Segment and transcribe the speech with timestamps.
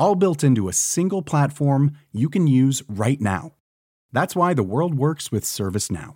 [0.00, 3.52] all built into a single platform you can use right now.
[4.12, 6.14] That's why the world works with ServiceNow.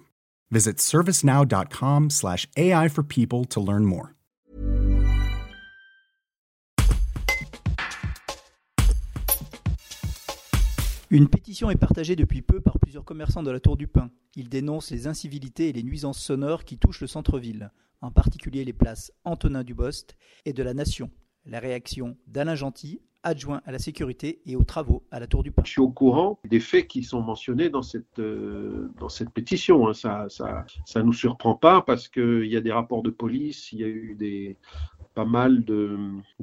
[0.50, 4.14] Visit servicenow.com/slash AI for people to learn more.
[11.14, 14.10] Une pétition est partagée depuis peu par plusieurs commerçants de la Tour du Pin.
[14.34, 18.72] Ils dénoncent les incivilités et les nuisances sonores qui touchent le centre-ville, en particulier les
[18.72, 21.12] places Antonin Dubost et de la Nation.
[21.46, 25.50] La réaction d'Alain Gentil, adjoint à la sécurité et aux travaux à la Tour du
[25.50, 25.62] Pin.
[25.64, 29.88] Je suis au courant des faits qui sont mentionnés dans cette, euh, dans cette pétition.
[29.88, 29.94] Hein.
[29.94, 33.80] Ça ça, ça nous surprend pas parce qu'il y a des rapports de police, il
[33.80, 34.56] y a eu des,
[35.14, 35.98] pas mal de,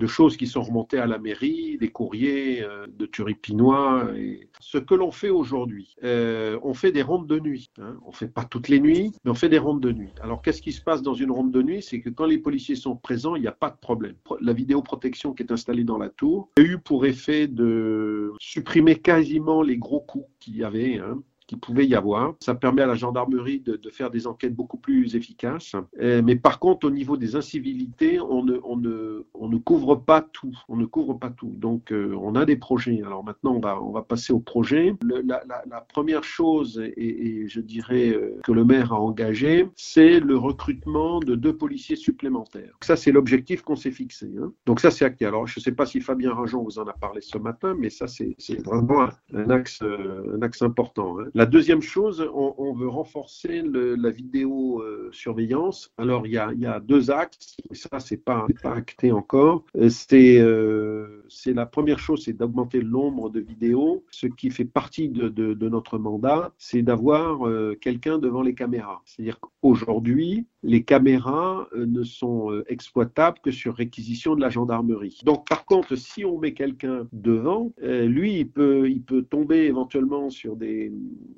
[0.08, 4.10] choses qui sont remontées à la mairie, des courriers euh, de Turipinois.
[4.18, 7.70] Et ce que l'on fait aujourd'hui, euh, on fait des rondes de nuit.
[7.80, 7.98] Hein.
[8.06, 10.10] On fait pas toutes les nuits, mais on fait des rondes de nuit.
[10.22, 11.82] Alors qu'est-ce qui se passe dans une ronde de nuit?
[11.82, 14.16] C'est que quand les policiers sont présents, il n'y a pas de problème.
[14.42, 19.62] La vidéoprotection qui est installée dans la tour a eu pour effet de supprimer quasiment
[19.62, 21.00] les gros coups qu'il y avait.
[21.00, 21.22] Hein
[21.58, 22.36] pouvait y avoir.
[22.40, 25.76] Ça permet à la gendarmerie de, faire des enquêtes beaucoup plus efficaces.
[26.00, 30.58] Euh, mais par contre, au niveau des incivilités, on ne, couvre pas tout.
[30.70, 31.54] On ne couvre pas tout.
[31.58, 33.02] Donc, euh, on a des projets.
[33.06, 34.96] Alors maintenant, on va, passer au projet.
[35.04, 41.20] la, première chose, et, je dirais euh, que le maire a engagé, c'est le recrutement
[41.20, 42.78] de deux policiers supplémentaires.
[42.82, 44.32] Ça, c'est l'objectif qu'on s'est fixé.
[44.42, 44.52] Hein.
[44.66, 45.26] Donc ça, c'est acté.
[45.26, 47.90] Alors, je ne sais pas si Fabien Rajon vous en a parlé ce matin, mais
[47.90, 51.20] ça, c'est vraiment un axe, un axe important.
[51.20, 51.26] Hein.
[51.42, 55.92] La deuxième chose, on, veut renforcer la vidéo euh, surveillance.
[55.98, 59.66] Alors il y a, deux axes, et ça c'est pas, pas acté encore.
[59.76, 64.04] Euh, euh, c'est la première chose, c'est d'augmenter le nombre de vidéos.
[64.12, 67.40] Ce qui fait partie de, notre mandat, c'est d'avoir
[67.80, 69.02] quelqu'un devant les caméras.
[69.06, 75.20] C'est-à-dire qu'aujourd'hui, les caméras ne sont exploitables que sur réquisition de la gendarmerie.
[75.24, 80.30] Donc par contre, si on met quelqu'un devant, lui il peut, il peut tomber éventuellement
[80.30, 80.92] sur des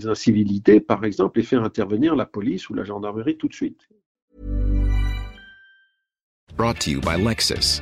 [0.03, 3.88] incivilités, par exemple, et faire intervenir la police ou la gendarmerie tout de suite.
[6.56, 7.82] Brought to you by Lexus.